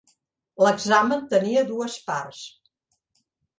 [0.67, 2.43] L'examen tenia dues parts.